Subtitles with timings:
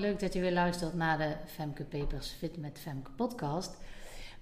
[0.00, 3.76] Leuk dat je weer luistert naar de Femke Papers Fit met Femke podcast.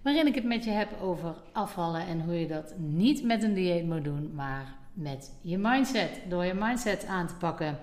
[0.03, 3.55] Waarin ik het met je heb over afvallen en hoe je dat niet met een
[3.55, 6.21] dieet moet doen, maar met je mindset.
[6.29, 7.79] Door je mindset aan te pakken.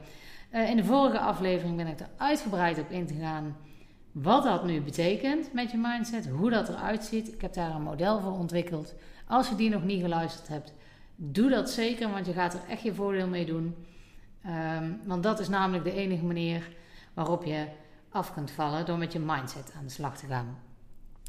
[0.51, 3.57] Uh, in de vorige aflevering ben ik er uitgebreid op in te gaan
[4.11, 7.33] wat dat nu betekent met je mindset, hoe dat eruit ziet.
[7.33, 8.93] Ik heb daar een model voor ontwikkeld.
[9.27, 10.73] Als je die nog niet geluisterd hebt,
[11.15, 13.75] doe dat zeker, want je gaat er echt je voordeel mee doen.
[14.45, 16.67] Um, want dat is namelijk de enige manier
[17.15, 17.65] waarop je
[18.09, 20.57] af kunt vallen door met je mindset aan de slag te gaan.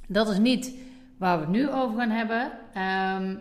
[0.08, 0.74] Dat is niet
[1.18, 2.52] waar we het nu over gaan hebben.
[3.22, 3.40] Um,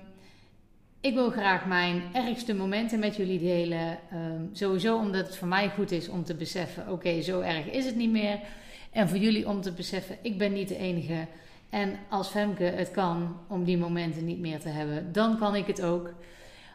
[0.99, 3.97] ik wil graag mijn ergste momenten met jullie delen.
[4.13, 7.85] Um, sowieso omdat het voor mij goed is om te beseffen: oké, zo erg is
[7.85, 8.39] het niet meer.
[8.91, 11.27] En voor jullie om te beseffen: ik ben niet de enige.
[11.69, 15.67] En als Femke het kan om die momenten niet meer te hebben, dan kan ik
[15.67, 16.13] het ook.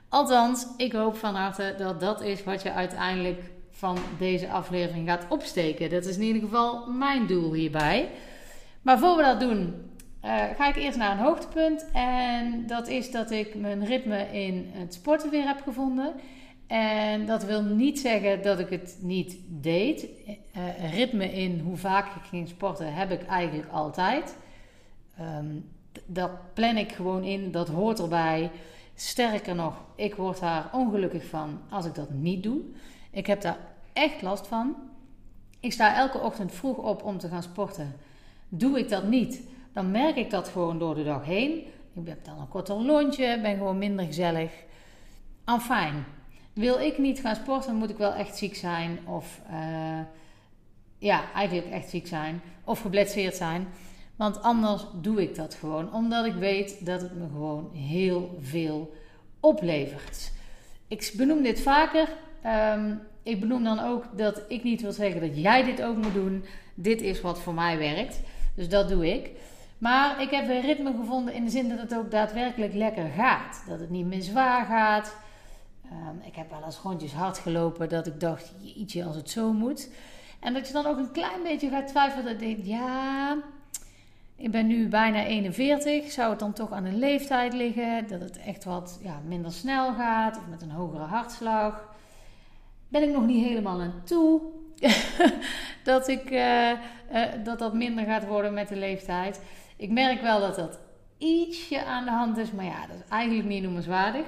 [0.08, 3.42] Althans, ik hoop van harte dat dat is wat je uiteindelijk
[3.80, 5.90] van deze aflevering gaat opsteken.
[5.90, 8.08] Dat is in ieder geval mijn doel hierbij.
[8.82, 9.74] Maar voor we dat doen,
[10.24, 11.86] uh, ga ik eerst naar een hoogtepunt.
[11.92, 16.12] En dat is dat ik mijn ritme in het sporten weer heb gevonden.
[16.66, 20.06] En dat wil niet zeggen dat ik het niet deed.
[20.26, 24.36] Uh, ritme in hoe vaak ik ging sporten heb ik eigenlijk altijd.
[25.20, 25.68] Um,
[26.06, 28.50] dat plan ik gewoon in, dat hoort erbij.
[28.94, 32.60] Sterker nog, ik word daar ongelukkig van als ik dat niet doe.
[33.10, 33.58] Ik heb daar
[34.00, 34.74] echt last van.
[35.60, 37.96] Ik sta elke ochtend vroeg op om te gaan sporten.
[38.48, 39.40] Doe ik dat niet,
[39.72, 41.64] dan merk ik dat gewoon door de dag heen.
[41.94, 44.50] Ik heb dan een korter lontje, ben gewoon minder gezellig.
[45.60, 46.04] fijn.
[46.52, 48.98] Wil ik niet gaan sporten, moet ik wel echt ziek zijn.
[49.06, 50.00] Of uh,
[50.98, 52.40] ja, eigenlijk echt ziek zijn.
[52.64, 53.68] Of geblesseerd zijn.
[54.16, 55.92] Want anders doe ik dat gewoon.
[55.92, 58.94] Omdat ik weet dat het me gewoon heel veel
[59.40, 60.32] oplevert.
[60.88, 62.08] Ik benoem dit vaker.
[62.46, 66.14] Um, ik benoem dan ook dat ik niet wil zeggen dat jij dit ook moet
[66.14, 66.44] doen.
[66.74, 68.20] Dit is wat voor mij werkt.
[68.54, 69.30] Dus dat doe ik.
[69.78, 73.64] Maar ik heb een ritme gevonden in de zin dat het ook daadwerkelijk lekker gaat.
[73.68, 75.16] Dat het niet meer zwaar gaat.
[75.84, 79.52] Um, ik heb wel eens rondjes hard gelopen dat ik dacht, ietsje als het zo
[79.52, 79.90] moet.
[80.40, 82.24] En dat je dan ook een klein beetje gaat twijfelen.
[82.24, 83.36] Dat je denkt, ja,
[84.36, 86.10] ik ben nu bijna 41.
[86.10, 88.08] Zou het dan toch aan de leeftijd liggen?
[88.08, 91.89] Dat het echt wat ja, minder snel gaat of met een hogere hartslag?
[92.90, 94.40] Ben ik nog niet helemaal aan toe.
[95.82, 96.76] dat, ik, uh, uh,
[97.44, 99.42] dat dat minder gaat worden met de leeftijd.
[99.76, 100.78] Ik merk wel dat dat
[101.18, 104.26] ietsje aan de hand is, maar ja, dat is eigenlijk niet noemenswaardig.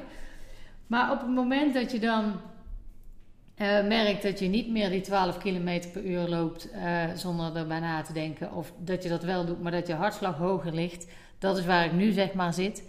[0.86, 5.38] Maar op het moment dat je dan uh, merkt dat je niet meer die 12
[5.38, 6.68] km per uur loopt
[7.14, 10.36] zonder erbij na te denken, of dat je dat wel doet, maar dat je hartslag
[10.36, 11.06] hoger ligt,
[11.38, 12.82] dat is waar ik nu zeg maar zit.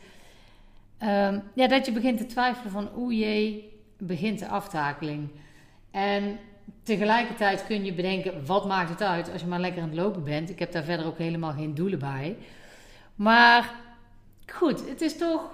[1.03, 5.29] Um, ja, dat je begint te twijfelen van, oeh jee, begint de aftakeling.
[5.93, 6.39] En
[6.83, 10.23] tegelijkertijd kun je bedenken, wat maakt het uit als je maar lekker aan het lopen
[10.23, 10.49] bent.
[10.49, 12.37] Ik heb daar verder ook helemaal geen doelen bij.
[13.15, 13.73] Maar
[14.45, 15.51] goed, het is toch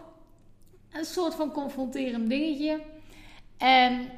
[0.92, 2.82] een soort van confronterend dingetje.
[3.58, 4.10] En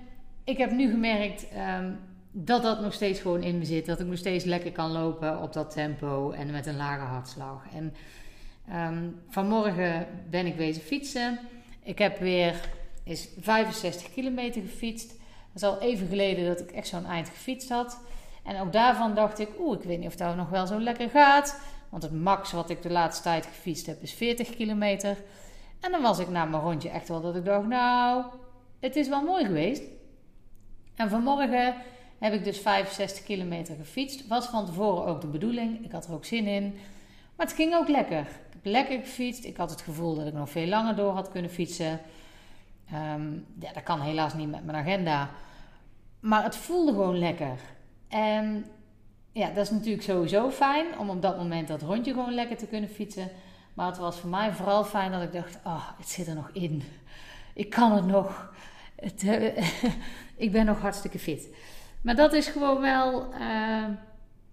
[0.44, 1.46] ik heb nu gemerkt
[1.80, 2.00] um,
[2.32, 3.86] dat dat nog steeds gewoon in me zit.
[3.86, 7.66] Dat ik nog steeds lekker kan lopen op dat tempo en met een lage hartslag.
[7.74, 7.94] En
[8.94, 11.40] um, vanmorgen ben ik wezen fietsen.
[11.84, 12.70] Ik heb weer
[13.03, 15.20] is 65 kilometer gefietst.
[15.53, 18.00] Het is al even geleden dat ik echt zo'n eind gefietst had.
[18.44, 21.09] En ook daarvan dacht ik, oeh, ik weet niet of dat nog wel zo lekker
[21.09, 21.62] gaat.
[21.89, 25.17] Want het max wat ik de laatste tijd gefietst heb is 40 kilometer.
[25.79, 28.23] En dan was ik na mijn rondje echt wel dat ik dacht, nou,
[28.79, 29.84] het is wel mooi geweest.
[30.95, 31.75] En vanmorgen
[32.19, 34.28] heb ik dus 65 kilometer gefietst.
[34.28, 35.85] Was van tevoren ook de bedoeling.
[35.85, 36.63] Ik had er ook zin in.
[37.35, 38.19] Maar het ging ook lekker.
[38.19, 39.44] Ik heb lekker gefietst.
[39.44, 42.00] Ik had het gevoel dat ik nog veel langer door had kunnen fietsen.
[42.94, 45.29] Um, ja, dat kan helaas niet met mijn agenda.
[46.19, 47.59] Maar het voelde gewoon lekker.
[48.07, 48.66] En
[49.32, 52.67] ja, dat is natuurlijk sowieso fijn om op dat moment dat rondje gewoon lekker te
[52.67, 53.29] kunnen fietsen.
[53.73, 56.49] Maar het was voor mij vooral fijn dat ik dacht: oh, het zit er nog
[56.53, 56.84] in.
[57.53, 58.53] Ik kan het nog.
[58.96, 59.23] Het,
[60.46, 61.47] ik ben nog hartstikke fit.
[62.02, 63.84] Maar dat is gewoon wel, uh,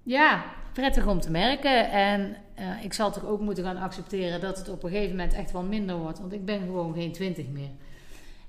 [0.03, 1.91] ja, prettig om te merken.
[1.91, 5.35] En uh, ik zal toch ook moeten gaan accepteren dat het op een gegeven moment
[5.35, 6.19] echt wel minder wordt.
[6.19, 7.71] Want ik ben gewoon geen 20 meer.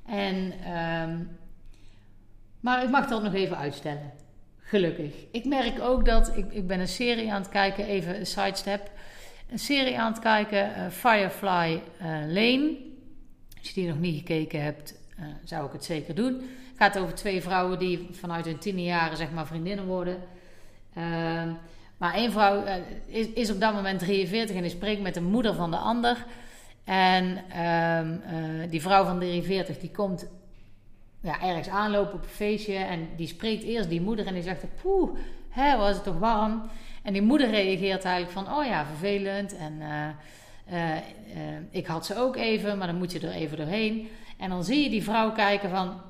[0.09, 0.53] En,
[1.09, 1.37] um,
[2.59, 4.11] maar ik mag dat nog even uitstellen.
[4.59, 5.13] Gelukkig.
[5.31, 8.91] Ik merk ook dat ik, ik ben een serie aan het kijken, even een sidestep.
[9.51, 12.77] Een serie aan het kijken, uh, Firefly uh, Lane.
[13.57, 16.33] Als je die nog niet gekeken hebt, uh, zou ik het zeker doen.
[16.33, 20.17] Het gaat over twee vrouwen die vanuit hun tiende jaren zeg maar vriendinnen worden.
[20.93, 21.49] Ehm,
[21.97, 22.63] maar één vrouw
[23.05, 26.25] is, is op dat moment 43 en die spreekt met de moeder van de ander.
[26.89, 30.27] En um, uh, die vrouw van 43 die komt
[31.21, 32.75] ja, ergens aanlopen op een feestje.
[32.75, 35.09] En die spreekt eerst die moeder en die zegt: Poeh,
[35.49, 36.61] hè, was het toch warm?
[37.03, 39.55] En die moeder reageert eigenlijk van: Oh ja, vervelend.
[39.57, 39.81] En
[40.71, 40.95] uh,
[41.69, 44.07] ik had ze ook even, maar dan moet je er even doorheen.
[44.37, 46.01] En dan zie je die vrouw kijken van: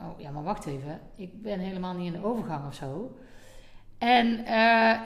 [0.00, 1.00] Oh ja, maar wacht even.
[1.16, 3.16] Ik ben helemaal niet in de overgang of zo.
[3.98, 4.44] En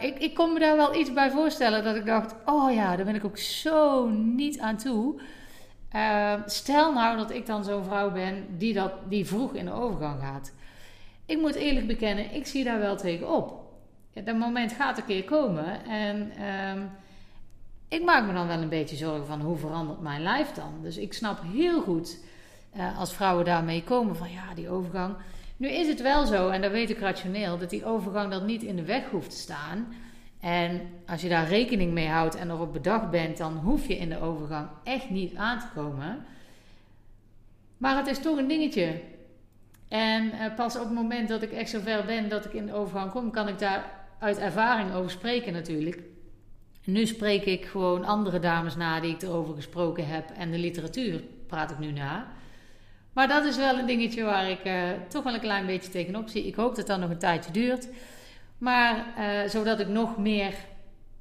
[0.00, 3.04] ik, ik kon me daar wel iets bij voorstellen dat ik dacht: Oh ja, daar
[3.04, 5.20] ben ik ook zo niet aan toe.
[5.90, 9.72] Ehm, stel nou dat ik dan zo'n vrouw ben die, dat, die vroeg in de
[9.72, 10.52] overgang gaat.
[11.26, 13.60] Ik moet eerlijk bekennen, ik zie daar wel tegenop.
[14.10, 16.80] Ja, dat moment gaat een keer komen en ehm,
[17.88, 20.72] ik maak me dan wel een beetje zorgen van hoe verandert mijn lijf dan.
[20.82, 22.18] Dus ik snap heel goed
[22.76, 25.16] uh, als vrouwen daarmee komen van ja, die overgang.
[25.60, 28.62] Nu is het wel zo, en dat weet ik rationeel, dat die overgang dan niet
[28.62, 29.94] in de weg hoeft te staan.
[30.40, 34.08] En als je daar rekening mee houdt en erop bedacht bent, dan hoef je in
[34.08, 36.24] de overgang echt niet aan te komen.
[37.76, 39.00] Maar het is toch een dingetje.
[39.88, 42.74] En uh, pas op het moment dat ik echt zover ben dat ik in de
[42.74, 46.02] overgang kom, kan ik daar uit ervaring over spreken natuurlijk.
[46.84, 51.22] Nu spreek ik gewoon andere dames na die ik erover gesproken heb en de literatuur
[51.46, 52.26] praat ik nu na.
[53.12, 56.28] Maar dat is wel een dingetje waar ik uh, toch wel een klein beetje tegenop
[56.28, 56.46] zie.
[56.46, 57.88] Ik hoop dat dat nog een tijdje duurt.
[58.58, 60.54] Maar uh, zodat ik nog meer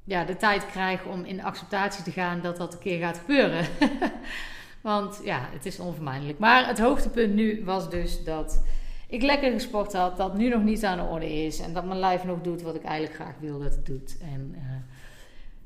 [0.04, 3.66] ja, de tijd krijg om in acceptatie te gaan dat dat een keer gaat gebeuren.
[4.82, 6.38] Want ja, het is onvermijdelijk.
[6.38, 8.62] Maar het hoogtepunt nu was dus dat
[9.08, 11.60] ik lekker gesport had, dat nu nog niet aan de orde is.
[11.60, 14.16] En dat mijn lijf nog doet wat ik eigenlijk graag wil dat het doet.
[14.22, 14.60] En uh,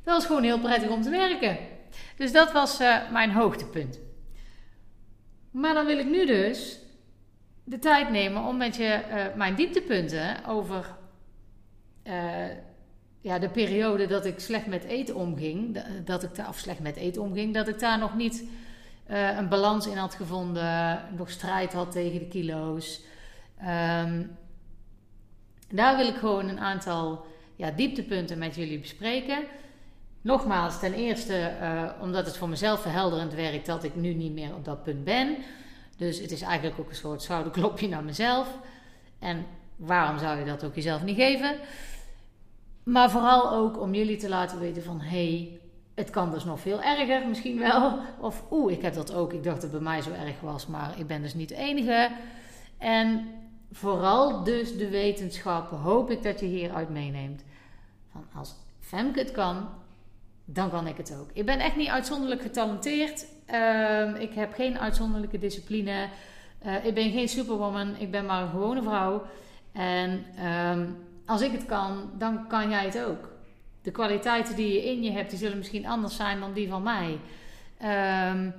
[0.05, 1.57] dat was gewoon heel prettig om te werken.
[2.17, 2.79] Dus dat was
[3.13, 3.99] mijn hoogtepunt.
[5.55, 6.79] Maar dan wil ik nu dus
[7.65, 10.97] de tijd nemen om met je uh, mijn dieptepunten over
[12.05, 12.47] uh,
[13.21, 16.97] ja, de periode dat ik slecht met eten omging, dat ik daar, of slecht met
[16.97, 18.45] eten omging, dat ik daar nog niet
[19.11, 23.01] uh, een balans in had gevonden, nog strijd had tegen de kilo's.
[23.61, 24.37] Um,
[25.71, 29.45] daar wil ik gewoon een aantal ja, dieptepunten met jullie bespreken.
[30.25, 34.55] Nogmaals, ten eerste uh, omdat het voor mezelf verhelderend werkt dat ik nu niet meer
[34.55, 35.37] op dat punt ben.
[35.97, 38.59] Dus het is eigenlijk ook een soort schouderklopje naar mezelf.
[39.19, 41.57] En waarom zou je dat ook jezelf niet geven?
[42.83, 45.61] Maar vooral ook om jullie te laten weten van hey,
[45.95, 47.99] het kan dus nog veel erger misschien wel.
[48.21, 49.33] Of oeh, ik heb dat ook.
[49.33, 51.57] Ik dacht dat het bij mij zo erg was, maar ik ben dus niet de
[51.57, 52.11] enige.
[52.79, 53.29] En
[53.73, 57.45] vooral dus de wetenschap hoop ik dat je hieruit meeneemt.
[58.13, 59.69] Van als Femke het kan,
[60.45, 61.31] dan kan ik het ook.
[61.33, 63.27] Ik ben echt niet uitzonderlijk getalenteerd.
[63.53, 66.09] Uh, ik heb geen uitzonderlijke discipline.
[66.67, 67.97] Uh, ik ben geen superwoman.
[67.99, 69.23] Ik ben maar een gewone vrouw.
[69.73, 70.25] En
[70.73, 70.97] um,
[71.27, 73.33] als ik het kan, dan kan jij het ook.
[73.83, 76.83] De kwaliteiten die je in je hebt, die zullen misschien anders zijn dan die van
[76.83, 77.19] mij.
[78.31, 78.55] Um,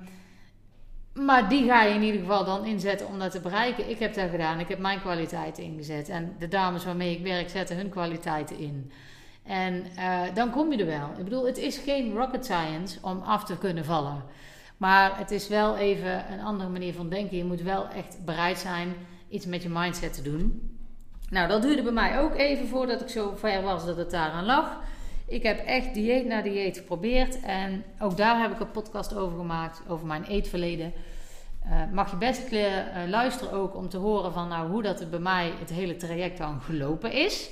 [1.24, 3.90] maar die ga je in ieder geval dan inzetten om dat te bereiken.
[3.90, 4.60] Ik heb dat gedaan.
[4.60, 6.08] Ik heb mijn kwaliteiten ingezet.
[6.08, 8.92] En de dames waarmee ik werk zetten hun kwaliteiten in.
[9.46, 11.10] En uh, dan kom je er wel.
[11.18, 14.22] Ik bedoel, het is geen rocket science om af te kunnen vallen.
[14.76, 17.36] Maar het is wel even een andere manier van denken.
[17.36, 18.94] Je moet wel echt bereid zijn
[19.28, 20.70] iets met je mindset te doen.
[21.30, 24.44] Nou, dat duurde bij mij ook even voordat ik zo ver was dat het daaraan
[24.44, 24.78] lag.
[25.28, 27.40] Ik heb echt dieet na dieet geprobeerd.
[27.40, 30.92] En ook daar heb ik een podcast over gemaakt, over mijn eetverleden.
[31.66, 32.60] Uh, mag je best uh,
[33.08, 36.38] luisteren ook om te horen van nou, hoe dat het bij mij het hele traject
[36.38, 37.50] dan gelopen is.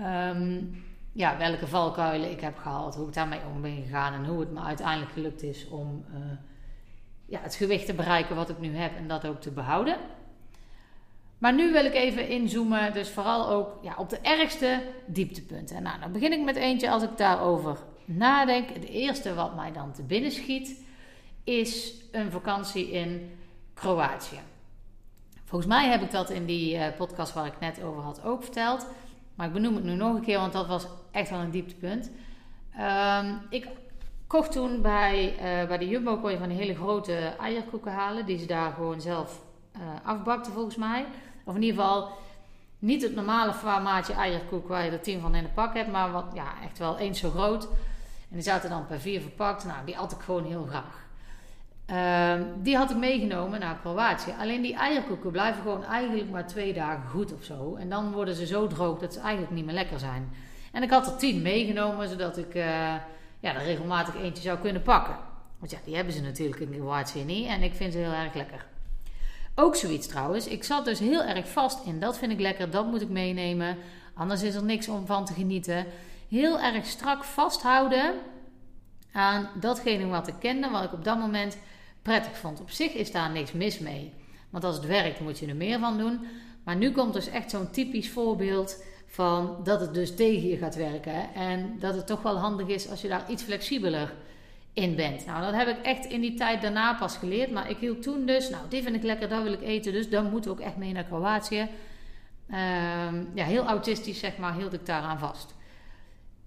[0.00, 4.40] Um, ja, welke valkuilen ik heb gehad, hoe ik daarmee om ben gegaan en hoe
[4.40, 6.16] het me uiteindelijk gelukt is om uh,
[7.26, 9.96] ja, het gewicht te bereiken wat ik nu heb en dat ook te behouden.
[11.38, 15.82] Maar nu wil ik even inzoomen, dus vooral ook ja, op de ergste dieptepunten.
[15.82, 18.68] Nou, dan begin ik met eentje als ik daarover nadenk.
[18.68, 20.84] Het eerste wat mij dan te binnen schiet,
[21.44, 23.38] is een vakantie in
[23.74, 24.40] Kroatië.
[25.44, 28.42] Volgens mij heb ik dat in die uh, podcast waar ik net over had ook
[28.42, 28.86] verteld.
[29.34, 32.10] Maar ik benoem het nu nog een keer, want dat was echt wel een dieptepunt.
[32.80, 33.68] Um, ik
[34.26, 38.26] kocht toen bij, uh, bij de Jumbo kon je van die hele grote eierkoeken halen.
[38.26, 39.40] Die ze daar gewoon zelf
[39.76, 41.04] uh, afbakten volgens mij.
[41.44, 42.10] Of in ieder geval
[42.78, 46.12] niet het normale formaatje eierkoek waar je er tien van in de pak hebt, maar
[46.12, 47.64] wat, ja, echt wel eens zo groot.
[48.28, 49.64] En die zaten dan per vier verpakt.
[49.64, 51.06] Nou, die had ik gewoon heel graag.
[51.90, 54.34] Uh, die had ik meegenomen naar Kroatië.
[54.40, 57.74] Alleen die eierkoeken blijven gewoon eigenlijk maar twee dagen goed of zo.
[57.74, 60.30] En dan worden ze zo droog dat ze eigenlijk niet meer lekker zijn.
[60.72, 62.64] En ik had er tien meegenomen, zodat ik uh,
[63.40, 65.16] ja, er regelmatig eentje zou kunnen pakken.
[65.58, 67.46] Want ja, die hebben ze natuurlijk in Kroatië niet.
[67.46, 68.66] En ik vind ze heel erg lekker.
[69.54, 70.46] Ook zoiets trouwens.
[70.46, 72.00] Ik zat dus heel erg vast in.
[72.00, 73.76] Dat vind ik lekker, dat moet ik meenemen.
[74.14, 75.86] Anders is er niks om van te genieten.
[76.28, 78.14] Heel erg strak vasthouden
[79.12, 81.58] aan datgene wat ik kende, wat ik op dat moment
[82.02, 82.60] prettig vond.
[82.60, 84.12] Op zich is daar niks mis mee.
[84.50, 86.20] Want als het werkt, moet je er meer van doen.
[86.64, 90.74] Maar nu komt dus echt zo'n typisch voorbeeld van dat het dus tegen je gaat
[90.74, 91.34] werken.
[91.34, 94.12] En dat het toch wel handig is als je daar iets flexibeler
[94.72, 95.26] in bent.
[95.26, 97.50] Nou, dat heb ik echt in die tijd daarna pas geleerd.
[97.50, 99.92] Maar ik hield toen dus, nou, dit vind ik lekker, dat wil ik eten.
[99.92, 101.68] Dus dan moeten we ook echt mee naar Kroatië.
[102.50, 105.54] Ehm, ja, heel autistisch, zeg maar, hield ik daaraan vast.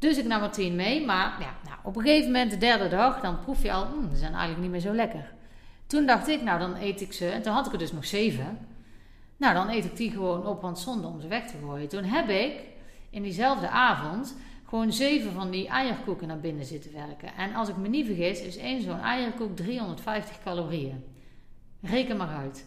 [0.05, 1.05] Dus ik nam er tien mee.
[1.05, 4.09] Maar ja, nou, op een gegeven moment, de derde dag, dan proef je al, mm,
[4.09, 5.33] ze zijn eigenlijk niet meer zo lekker.
[5.87, 7.29] Toen dacht ik, nou, dan eet ik ze.
[7.29, 8.57] En toen had ik er dus nog zeven.
[9.37, 11.87] Nou, dan eet ik die gewoon op, want zonde om ze weg te gooien.
[11.87, 12.53] Toen heb ik
[13.09, 14.35] in diezelfde avond
[14.65, 17.35] gewoon zeven van die eierkoeken naar binnen zitten werken.
[17.37, 21.03] En als ik me niet vergis, is één zo'n eierkoek 350 calorieën.
[21.81, 22.65] Reken maar uit.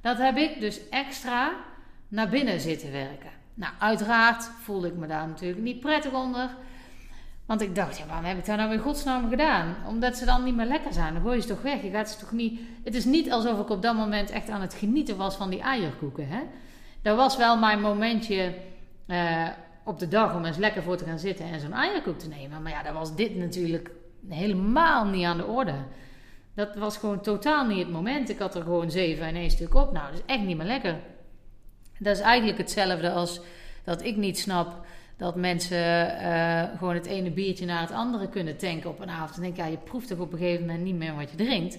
[0.00, 1.52] Dat heb ik dus extra
[2.08, 3.41] naar binnen zitten werken.
[3.54, 6.50] Nou, uiteraard voelde ik me daar natuurlijk niet prettig onder.
[7.46, 9.76] Want ik dacht, ja, waarom heb ik dat nou in godsnaam gedaan?
[9.88, 11.12] Omdat ze dan niet meer lekker zijn.
[11.12, 11.82] Dan gooi je ze toch weg.
[11.82, 12.60] Je gaat ze toch niet...
[12.84, 15.60] Het is niet alsof ik op dat moment echt aan het genieten was van die
[15.60, 16.28] eierkoeken.
[16.28, 16.40] Hè?
[17.02, 18.54] Dat was wel mijn momentje
[19.06, 19.48] uh,
[19.84, 22.62] op de dag om eens lekker voor te gaan zitten en zo'n eierkoek te nemen.
[22.62, 23.90] Maar ja, dat was dit natuurlijk
[24.28, 25.74] helemaal niet aan de orde.
[26.54, 28.28] Dat was gewoon totaal niet het moment.
[28.28, 29.92] Ik had er gewoon zeven in één stuk op.
[29.92, 30.96] Nou, dat is echt niet meer lekker.
[32.02, 33.40] Dat is eigenlijk hetzelfde als
[33.84, 34.84] dat ik niet snap
[35.16, 39.36] dat mensen uh, gewoon het ene biertje naar het andere kunnen tanken op een avond.
[39.36, 41.78] En denk ja, je proeft toch op een gegeven moment niet meer wat je drinkt.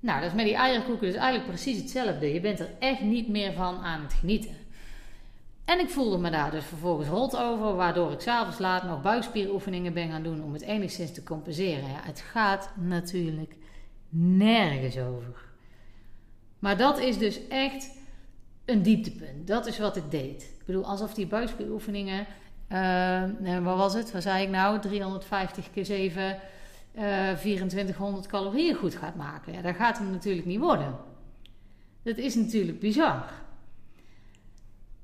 [0.00, 2.32] Nou, dat is met die eierkoeken dus eigenlijk precies hetzelfde.
[2.32, 4.56] Je bent er echt niet meer van aan het genieten.
[5.64, 9.92] En ik voelde me daar dus vervolgens rot over, waardoor ik s'avonds laat nog buikspieroefeningen
[9.92, 11.88] ben gaan doen om het enigszins te compenseren.
[11.88, 13.54] Ja, het gaat natuurlijk
[14.08, 15.48] nergens over.
[16.58, 17.90] Maar dat is dus echt
[18.70, 19.46] een dieptepunt.
[19.46, 20.42] Dat is wat ik deed.
[20.42, 22.26] Ik bedoel, alsof die buikspieroefeningen,
[22.72, 24.12] uh, wat was het?
[24.12, 24.80] Wat zei ik nou?
[24.80, 26.38] 350 keer 7,
[26.94, 29.52] uh, 2400 calorieën goed gaat maken.
[29.52, 30.96] Ja, dat gaat hem natuurlijk niet worden.
[32.02, 33.24] Dat is natuurlijk bizar.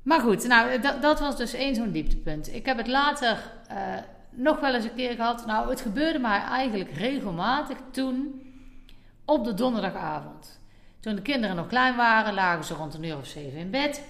[0.03, 2.55] Maar goed, nou, dat, was dus één zo'n dieptepunt.
[2.55, 3.77] Ik heb het later uh,
[4.31, 5.47] nog wel eens een keer gehad.
[5.47, 8.43] Nou, het gebeurde mij eigenlijk regelmatig toen
[9.25, 10.61] op de donderdagavond.
[11.07, 14.03] Toen de kinderen nog klein waren, lagen ze rond een uur of zeven in bed.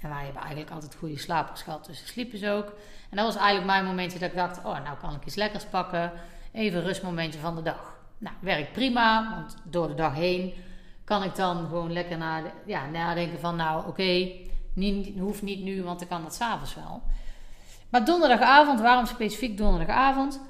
[0.00, 2.66] En wij hebben eigenlijk altijd goede slapers gehad, dus sliepen ze ook.
[3.10, 5.64] En dat was eigenlijk mijn momentje dat ik dacht, oh, nou kan ik iets lekkers
[5.64, 6.12] pakken.
[6.52, 7.98] Even rustmomentje van de dag.
[8.18, 10.54] Nou, werkt prima, want door de dag heen
[11.04, 12.18] kan ik dan gewoon lekker
[12.66, 14.30] ja, nadenken van, nou oké,
[15.18, 17.02] hoeft niet nu, want dan kan dat s'avonds wel.
[17.90, 20.40] Maar donderdagavond, waarom specifiek donderdagavond?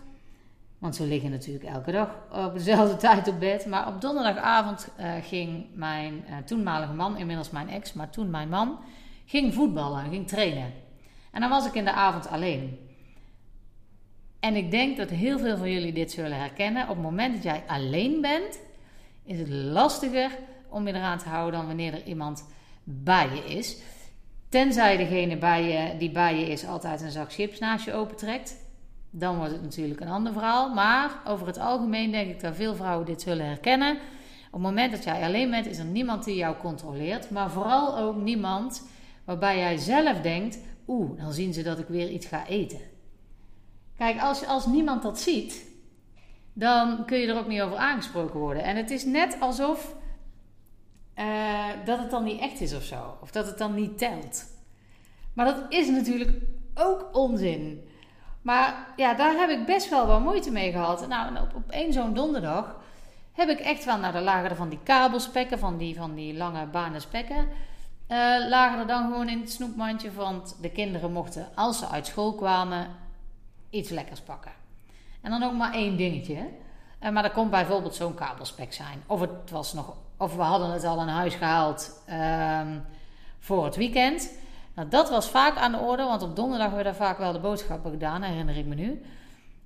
[0.81, 3.67] Want ze liggen natuurlijk elke dag op dezelfde tijd op bed.
[3.67, 8.49] Maar op donderdagavond uh, ging mijn uh, toenmalige man, inmiddels mijn ex, maar toen mijn
[8.49, 8.79] man,
[9.25, 10.73] ging voetballen, ging trainen.
[11.31, 12.79] En dan was ik in de avond alleen.
[14.41, 16.83] En ik denk dat heel veel van jullie dit zullen herkennen.
[16.83, 18.61] Op het moment dat jij alleen bent,
[19.25, 20.31] is het lastiger
[20.69, 22.45] om je eraan te houden dan wanneer er iemand
[22.85, 23.77] bij je is.
[24.49, 28.57] Tenzij degene bij je, die bij je is altijd een zak chips naast je opentrekt.
[29.11, 30.75] Dan wordt het natuurlijk een ander verhaal.
[30.75, 33.97] Maar over het algemeen denk ik dat veel vrouwen dit zullen herkennen.
[34.47, 37.31] Op het moment dat jij alleen bent, is er niemand die jou controleert.
[37.31, 38.89] Maar vooral ook niemand
[39.25, 42.81] waarbij jij zelf denkt: oeh, dan zien ze dat ik weer iets ga eten.
[43.97, 45.67] Kijk, als, als niemand dat ziet,
[46.53, 48.63] dan kun je er ook niet over aangesproken worden.
[48.63, 49.97] En het is net alsof
[51.19, 53.19] uh, dat het dan niet echt is of zo.
[53.21, 54.45] Of dat het dan niet telt.
[55.35, 56.31] Maar dat is natuurlijk
[56.75, 57.89] ook onzin.
[58.43, 61.09] Maar ja, daar heb ik best wel wat moeite mee gehad.
[61.09, 62.77] Nou, op, één zo'n donderdag
[63.33, 66.67] heb ik echt wel naar de lagen van die kabelspekken, van die, van die lange
[66.67, 67.37] banen spekken.
[67.37, 68.17] Uh,
[68.49, 70.13] lagen er dan gewoon in het snoepmandje.
[70.13, 72.87] Want de kinderen mochten, als ze uit school kwamen,
[73.71, 74.53] iets lekkers pakken.
[75.21, 76.49] En dan ook maar één dingetje.
[77.03, 79.03] Uh, maar dat kon bijvoorbeeld zo'n kabelspek zijn.
[79.07, 82.03] Of het was nog of we hadden het al in huis gehaald
[82.61, 82.85] um,
[83.39, 84.33] voor het weekend.
[84.75, 87.91] Nou, dat was vaak aan de orde, want op donderdag werden vaak wel de boodschappen
[87.91, 89.03] gedaan, herinner ik me nu.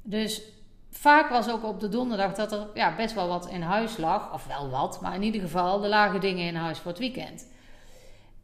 [0.03, 0.43] Dus
[0.91, 4.33] vaak was ook op de donderdag dat er ja, best wel wat in huis lag.
[4.33, 7.53] Of wel wat, maar in ieder geval, er lagen dingen in huis voor het weekend.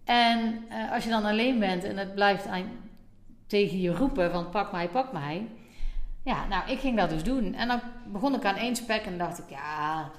[0.05, 2.71] En uh, als je dan alleen bent en het blijft aan,
[3.47, 5.49] tegen je roepen van pak mij, pak mij.
[6.23, 7.55] Ja, nou, ik ging dat dus doen.
[7.55, 10.11] En dan begon ik aan één spek en dacht ik, ja,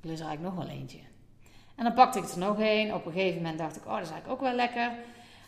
[0.00, 0.98] ik lust er eigenlijk nog wel eentje.
[1.74, 2.94] En dan pakte ik er nog een.
[2.94, 4.92] Op een gegeven moment dacht ik, oh, dat is eigenlijk ook wel lekker.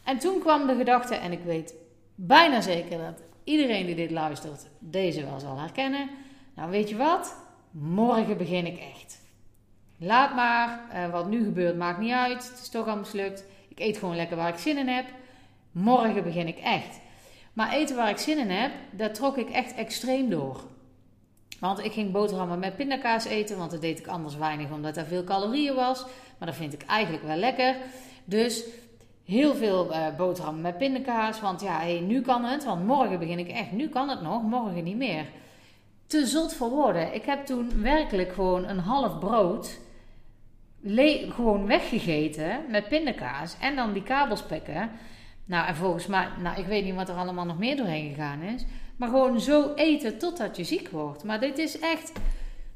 [0.04, 1.74] En toen kwam de gedachte, en ik weet
[2.14, 6.10] bijna zeker dat iedereen die dit luistert deze wel zal herkennen.
[6.54, 7.36] Nou, weet je wat?
[7.70, 9.20] Morgen begin ik echt.
[9.98, 12.48] Laat maar, uh, wat nu gebeurt maakt niet uit.
[12.48, 13.44] Het is toch al mislukt.
[13.68, 15.06] Ik eet gewoon lekker waar ik zin in heb.
[15.72, 17.00] Morgen begin ik echt.
[17.52, 20.64] Maar eten waar ik zin in heb, daar trok ik echt extreem door.
[21.60, 25.06] Want ik ging boterhammen met pindakaas eten, want dat deed ik anders weinig omdat er
[25.06, 26.02] veel calorieën was.
[26.38, 27.76] Maar dat vind ik eigenlijk wel lekker.
[28.24, 28.64] Dus
[29.30, 33.48] heel veel uh, boterhammen met pindakaas, want ja, nu kan het, want morgen begin ik
[33.48, 35.26] echt, nu kan het nog, morgen niet meer.
[36.06, 37.14] Te zot voor woorden.
[37.14, 39.78] Ik heb toen werkelijk gewoon een half brood
[41.28, 44.90] gewoon weggegeten met pindakaas en dan die kabelspekken.
[45.44, 48.42] Nou, en volgens mij, nou, ik weet niet wat er allemaal nog meer doorheen gegaan
[48.42, 48.64] is.
[48.96, 51.24] Maar gewoon zo eten totdat je ziek wordt.
[51.24, 52.12] Maar dit is echt,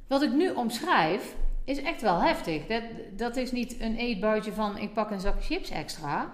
[0.06, 1.34] wat ik nu omschrijf,
[1.64, 2.66] is echt wel heftig.
[2.66, 2.82] Dat,
[3.16, 6.32] dat is niet een eetbuitje van ik pak een zak chips extra.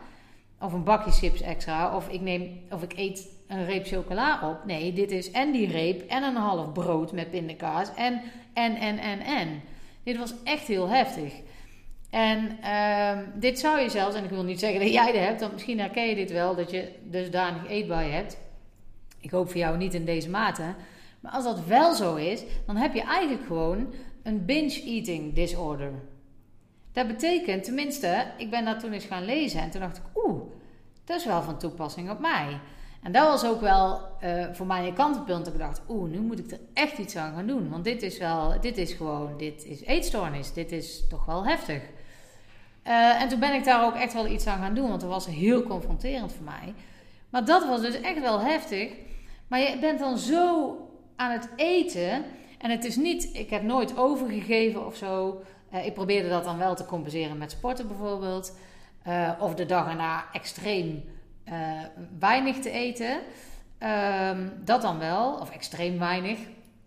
[0.61, 1.97] Of een bakje chips extra.
[1.97, 4.65] Of ik, neem, of ik eet een reep chocola op.
[4.65, 7.95] Nee, dit is en die reep en een half brood met pindakaas.
[7.95, 8.21] En,
[8.53, 9.63] en, en, en, en.
[10.03, 11.33] Dit was echt heel heftig.
[12.11, 15.41] En uh, dit zou je zelfs, en ik wil niet zeggen dat jij dit hebt,
[15.41, 18.39] want misschien herken je dit wel, dat je dusdanig eetbaar hebt.
[19.21, 20.75] Ik hoop voor jou niet in deze mate.
[21.21, 25.93] Maar als dat wel zo is, dan heb je eigenlijk gewoon een binge eating disorder.
[26.93, 30.43] Dat betekent, tenminste, ik ben dat toen eens gaan lezen en toen dacht ik, oeh,
[31.05, 32.61] dat is wel van toepassing op mij.
[33.03, 35.47] En dat was ook wel uh, voor mij een kantelpunt.
[35.47, 37.71] Ik dacht, oeh, nu moet ik er echt iets aan gaan doen.
[37.71, 40.53] Want dit is wel, dit is gewoon, dit is eetstoornis.
[40.53, 41.83] Dit is toch wel heftig.
[42.87, 45.11] Uh, en toen ben ik daar ook echt wel iets aan gaan doen, want dat
[45.11, 46.75] was heel confronterend voor mij.
[47.31, 48.93] Maar dat was dus echt wel heftig.
[49.49, 50.77] Maar je bent dan zo
[51.17, 52.25] aan het eten.
[52.61, 55.43] En het is niet, ik heb nooit overgegeven of zo.
[55.73, 58.57] Uh, ik probeerde dat dan wel te compenseren met sporten bijvoorbeeld.
[59.09, 61.05] Uh, of de dag erna extreem
[62.19, 63.21] weinig te eten.
[63.79, 66.39] Ehm, dat dan wel, of extreem weinig.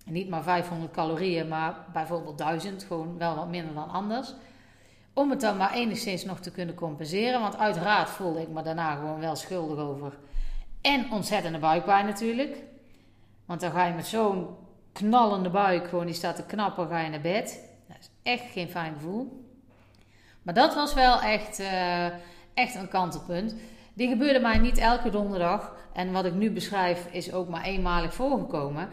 [0.05, 4.33] Niet maar 500 calorieën, maar bijvoorbeeld 1000, gewoon wel wat minder dan anders.
[5.13, 7.41] Om het dan maar enigszins nog te kunnen compenseren.
[7.41, 10.17] Want uiteraard voelde ik me daarna gewoon wel schuldig over.
[10.81, 12.57] En ontzettende buikpijn natuurlijk.
[13.45, 14.47] Want dan ga je met zo'n
[14.93, 17.60] knallende buik, gewoon die staat te knappen, ga je naar bed.
[17.88, 19.45] Dat is echt geen fijn gevoel.
[20.41, 22.06] Maar dat was wel echt, uh,
[22.53, 23.56] echt een kantelpunt.
[23.93, 25.75] Die gebeurde mij niet elke donderdag.
[25.93, 28.89] En wat ik nu beschrijf is ook maar eenmalig voorgekomen.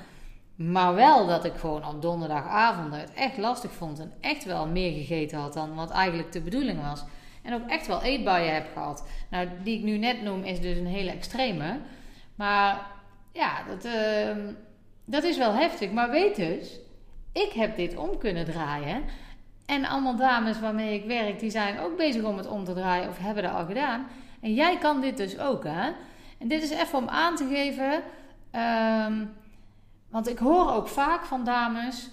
[0.54, 3.98] Maar wel dat ik gewoon op donderdagavond het echt lastig vond.
[3.98, 7.04] En echt wel meer gegeten had dan wat eigenlijk de bedoeling was.
[7.42, 9.04] En ook echt wel eetbuien heb gehad.
[9.30, 11.78] Nou, die ik nu net noem is dus een hele extreme.
[12.34, 12.86] Maar
[13.32, 14.36] ja, dat, uh,
[15.10, 15.90] dat is wel heftig.
[15.90, 16.78] Maar weet dus,
[17.32, 19.02] ik heb dit om kunnen draaien.
[19.66, 23.08] En allemaal dames waarmee ik werk, die zijn ook bezig om het om te draaien
[23.08, 24.06] of hebben dat al gedaan.
[24.40, 25.90] En jij kan dit dus ook, hè?
[26.38, 28.02] En dit is even om aan te geven.
[29.12, 29.30] Um,
[30.08, 32.08] want ik hoor ook vaak van dames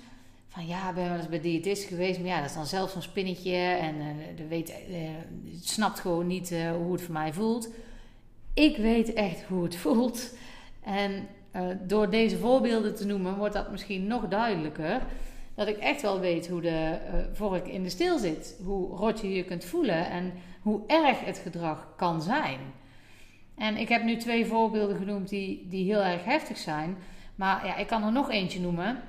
[0.47, 3.01] van ja, ben wel eens bij diëtist geweest, maar ja, dat is dan zelf zo'n
[3.01, 4.05] spinnetje en uh,
[4.36, 5.10] de weet, uh,
[5.62, 7.69] snapt gewoon niet uh, hoe het voor mij voelt.
[8.53, 10.33] Ik weet echt hoe het voelt.
[10.83, 11.27] En
[11.82, 15.02] door deze voorbeelden te noemen, wordt dat misschien nog duidelijker.
[15.56, 16.98] Dat ik echt wel weet hoe de
[17.34, 18.60] vork in de steel zit.
[18.63, 22.60] Hoe rot je je kunt voelen en hoe erg het gedrag kan zijn.
[23.58, 26.98] En ik heb nu twee voorbeelden genoemd die, die heel erg heftig zijn.
[27.36, 29.00] Maar ja, ik kan er nog eentje noemen.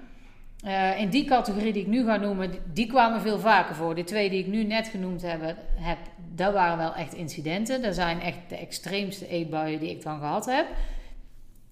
[0.64, 3.94] Uh, in die categorie die ik nu ga noemen, die kwamen veel vaker voor.
[3.94, 5.98] De twee die ik nu net genoemd heb, heb
[6.34, 7.82] dat waren wel echt incidenten.
[7.82, 10.66] Dat zijn echt de extreemste eetbuien die ik dan gehad heb.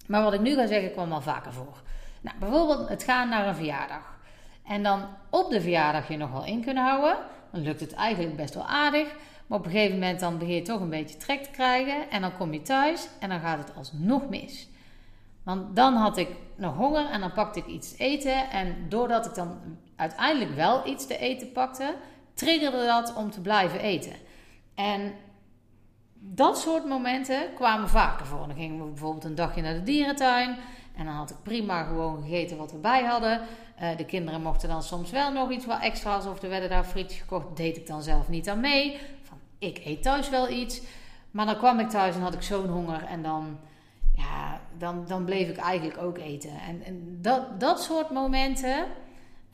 [0.07, 1.81] Maar wat ik nu ga zeggen, kwam wel vaker voor.
[2.21, 4.17] Nou, bijvoorbeeld het gaan naar een verjaardag.
[4.67, 7.17] En dan op de verjaardag je nog wel in kunnen houden.
[7.51, 9.15] Dan lukt het eigenlijk best wel aardig.
[9.47, 12.09] Maar op een gegeven moment dan begin je toch een beetje trek te krijgen.
[12.09, 14.67] En dan kom je thuis en dan gaat het alsnog mis.
[15.43, 18.49] Want dan had ik nog honger en dan pakte ik iets eten.
[18.49, 19.57] En doordat ik dan
[19.95, 21.95] uiteindelijk wel iets te eten pakte,
[22.33, 24.13] triggerde dat om te blijven eten.
[24.75, 25.13] En
[26.33, 28.47] dat soort momenten kwamen vaker voor.
[28.47, 30.57] Dan gingen we bijvoorbeeld een dagje naar de dierentuin.
[30.95, 33.41] En dan had ik prima gewoon gegeten wat we bij hadden.
[33.81, 36.25] Uh, de kinderen mochten dan soms wel nog iets wat extra's.
[36.25, 37.57] Of er werden daar frietjes gekocht.
[37.57, 38.99] Deed ik dan zelf niet aan mee.
[39.23, 40.81] Van, ik eet thuis wel iets.
[41.31, 43.03] Maar dan kwam ik thuis en had ik zo'n honger.
[43.03, 43.57] En dan
[44.15, 46.51] ja, dan, dan bleef ik eigenlijk ook eten.
[46.85, 48.85] En, dat, dat soort momenten,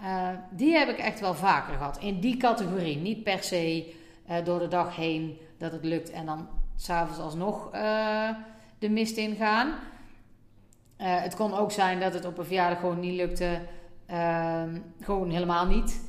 [0.01, 1.97] uh, die heb ik echt wel vaker gehad.
[1.97, 2.97] In die categorie.
[2.97, 3.93] Niet per se
[4.29, 8.29] uh, door de dag heen dat het lukt en dan s'avonds alsnog uh,
[8.79, 9.73] de mist ingaan.
[10.97, 13.59] het kon ook zijn dat het op een verjaardag gewoon niet lukte.
[14.05, 16.01] Ehm, gewoon helemaal niet.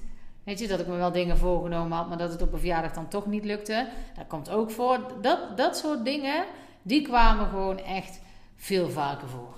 [0.44, 2.92] Weet je, dat ik me wel dingen voorgenomen had, maar dat het op een verjaardag
[2.92, 3.88] dan toch niet lukte.
[4.16, 4.98] Dat komt ook voor.
[5.20, 6.44] Dat, dat soort dingen,
[6.83, 8.20] die kwamen gewoon echt
[8.57, 9.57] veel vaker voor.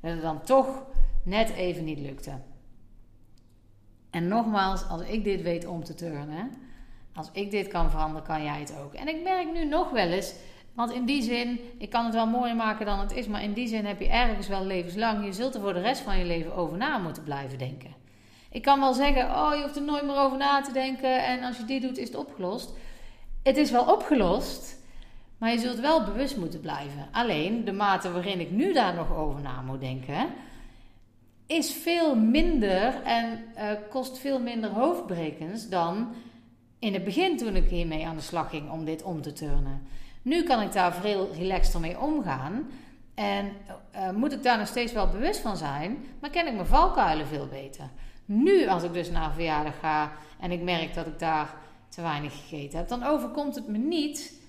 [0.00, 0.82] Dat het dan toch
[1.24, 2.32] net even niet lukte.
[4.10, 6.50] En nogmaals, als ik dit weet om te turnen,
[7.14, 8.94] als ik dit kan veranderen, kan jij het ook.
[8.94, 10.34] En ik merk nu nog wel eens
[10.74, 13.52] Want in die zin, ik kan het wel mooier maken dan het is, maar in
[13.52, 15.24] die zin heb je ergens wel levenslang.
[15.24, 17.94] Je zult er voor de rest van je leven over na moeten blijven denken.
[18.50, 21.42] Ik kan wel zeggen, oh, je hoeft er nooit meer over na te denken en
[21.42, 22.70] als je dit doet is het opgelost.
[23.42, 24.78] Het is wel opgelost,
[25.38, 27.08] maar je zult wel bewust moeten blijven.
[27.12, 30.26] Alleen de mate waarin ik nu daar nog over na moet denken,
[31.46, 36.14] is veel minder en uh, kost veel minder hoofdbrekens dan
[36.82, 39.82] in het begin toen ik hiermee aan de slag ging om dit om te turnen.
[40.22, 42.70] Nu kan ik daar veel relaxter mee omgaan.
[43.14, 43.52] En
[43.94, 47.26] uh, moet ik daar nog steeds wel bewust van zijn, maar ken ik mijn valkuilen
[47.26, 47.84] veel beter.
[48.24, 51.54] Nu, als ik dus naar een verjaardag ga en ik merk dat ik daar
[51.88, 54.40] te weinig gegeten heb, dan overkomt het me niet.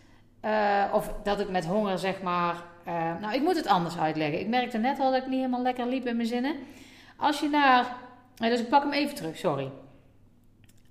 [0.46, 2.56] Uh, of dat ik met honger zeg maar.
[2.88, 4.40] Uh, nou, ik moet het anders uitleggen.
[4.40, 6.56] Ik merkte net al dat ik niet helemaal lekker liep in mijn zinnen.
[7.18, 7.96] Als je naar.
[8.36, 9.72] Dus ik pak hem even terug, sorry.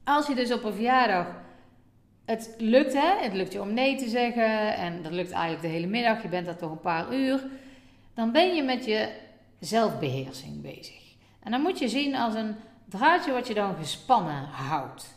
[0.04, 1.26] Als je dus op een verjaardag.
[2.24, 3.22] Het lukt, hè?
[3.22, 4.76] Het lukt je om nee te zeggen.
[4.76, 6.22] En dat lukt eigenlijk de hele middag.
[6.22, 7.44] Je bent daar toch een paar uur.
[8.14, 9.08] Dan ben je met je
[9.60, 11.02] zelfbeheersing bezig.
[11.42, 12.56] En dan moet je zien als een
[12.88, 15.14] draadje wat je dan gespannen houdt.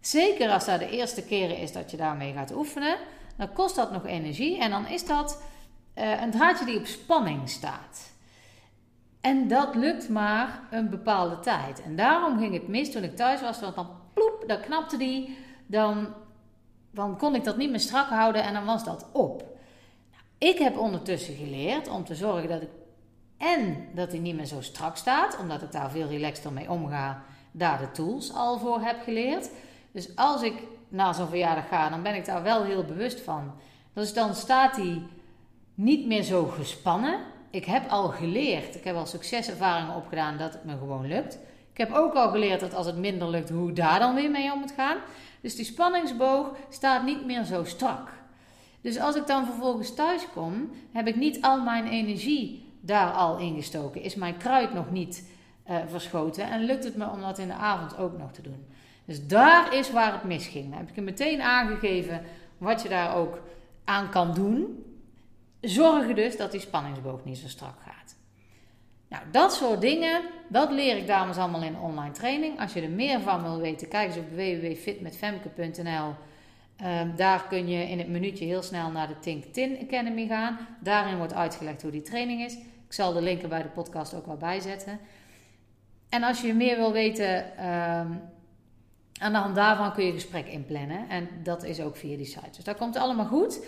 [0.00, 2.96] Zeker als dat de eerste keren is dat je daarmee gaat oefenen,
[3.36, 5.42] dan kost dat nog energie en dan is dat
[5.94, 8.13] uh, een draadje die op spanning staat.
[9.24, 11.82] En dat lukt maar een bepaalde tijd.
[11.82, 15.38] En daarom ging het mis toen ik thuis was, want dan ploep, dan knapte die,
[15.66, 16.06] dan,
[17.18, 19.38] kon ik dat niet meer strak houden en dan was dat op.
[20.10, 22.68] Nou, ik heb ondertussen geleerd om te zorgen dat ik
[23.36, 27.22] en dat hij niet meer zo strak staat, omdat ik daar veel relaxter mee omga,
[27.50, 29.50] daar de tools al voor heb geleerd.
[29.92, 33.52] Dus als ik naar zo'n verjaardag ga, dan ben ik daar wel heel bewust van.
[33.92, 35.02] Dus dan staat hij
[35.74, 37.32] niet meer zo gespannen.
[37.54, 41.38] Ik heb al geleerd, ik heb al succeservaringen opgedaan dat het me gewoon lukt.
[41.72, 44.52] Ik heb ook al geleerd dat als het minder lukt, hoe daar dan weer mee
[44.52, 44.96] om moet gaan.
[45.40, 48.12] Dus die spanningsboog staat niet meer zo strak.
[48.80, 53.38] Dus als ik dan vervolgens thuis kom, heb ik niet al mijn energie daar al
[53.38, 54.02] ingestoken?
[54.02, 55.28] Is mijn kruid nog niet
[55.70, 56.50] uh, verschoten?
[56.50, 58.66] En lukt het me om dat in de avond ook nog te doen?
[59.04, 60.68] Dus daar is waar het misging.
[60.68, 62.22] Dan heb ik hem meteen aangegeven
[62.58, 63.38] wat je daar ook
[63.84, 64.84] aan kan doen.
[65.64, 68.16] Zorg dus dat die spanningsboog niet zo strak gaat.
[69.08, 72.60] Nou, dat soort dingen, dat leer ik dames allemaal in online training.
[72.60, 76.14] Als je er meer van wil weten, kijk eens op www.fitmetfemke.nl.
[76.76, 80.58] Ehm, daar kun je in het minuutje heel snel naar de Think Tin Academy gaan.
[80.80, 82.54] Daarin wordt uitgelegd hoe die training is.
[82.86, 84.98] Ik zal de linken bij de podcast ook wel bijzetten.
[86.08, 88.20] En als je meer wil weten, um,
[89.20, 91.08] aan de hand daarvan kun je een gesprek inplannen.
[91.08, 92.50] En dat is ook via die site.
[92.56, 93.60] Dus dat komt allemaal goed.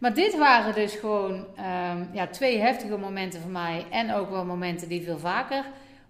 [0.00, 3.86] Maar dit waren dus gewoon um, ja, twee heftige momenten voor mij.
[3.90, 5.64] En ook wel momenten die veel vaker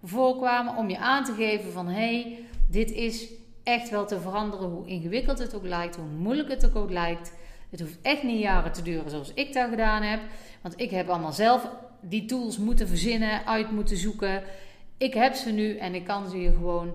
[0.05, 0.77] voorkwamen.
[0.77, 3.29] Om je aan te geven van hé, hey, dit is
[3.63, 4.69] echt wel te veranderen.
[4.69, 7.33] Hoe ingewikkeld het ook lijkt, hoe moeilijk het ook lijkt.
[7.71, 10.21] Het hoeft echt niet jaren te duren zoals ik dat gedaan heb.
[10.61, 11.69] Want ik heb allemaal zelf
[12.01, 14.43] die tools moeten verzinnen, uit moeten zoeken.
[14.97, 16.93] Ik heb ze nu en ik kan ze je gewoon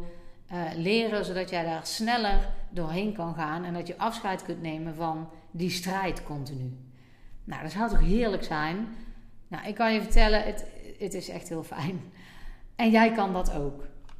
[0.51, 4.95] uh, leren, zodat jij daar sneller doorheen kan gaan en dat je afscheid kunt nemen
[4.95, 6.84] van die strijd continu.
[7.45, 8.87] Nou, dat zou toch heerlijk zijn?
[9.47, 10.65] Nou, ik kan je vertellen, het,
[10.99, 12.01] het is echt heel fijn.
[12.75, 13.77] En jij kan dat ook.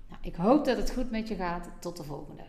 [0.10, 1.70] Nou, ik hoop dat het goed met je gaat.
[1.80, 2.44] Tot de volgende.